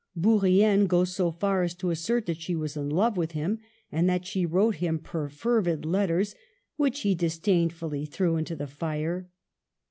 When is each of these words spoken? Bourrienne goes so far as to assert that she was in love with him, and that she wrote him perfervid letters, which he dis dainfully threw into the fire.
Bourrienne 0.15 0.87
goes 0.87 1.13
so 1.15 1.29
far 1.29 1.61
as 1.61 1.75
to 1.75 1.91
assert 1.91 2.25
that 2.25 2.41
she 2.41 2.55
was 2.55 2.75
in 2.75 2.89
love 2.89 3.17
with 3.17 3.33
him, 3.33 3.59
and 3.91 4.09
that 4.09 4.25
she 4.25 4.47
wrote 4.47 4.77
him 4.77 4.97
perfervid 4.97 5.85
letters, 5.85 6.33
which 6.75 7.01
he 7.01 7.13
dis 7.13 7.37
dainfully 7.37 8.09
threw 8.09 8.35
into 8.35 8.55
the 8.55 8.65
fire. 8.65 9.29